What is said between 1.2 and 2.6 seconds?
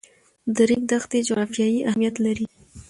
جغرافیایي اهمیت لري.